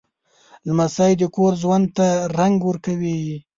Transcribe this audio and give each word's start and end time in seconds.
لمسی 0.67 1.13
د 1.19 1.23
کور 1.35 1.53
ژوند 1.61 1.85
ته 1.97 2.07
رنګ 2.37 2.55
ورکوي. 2.65 3.21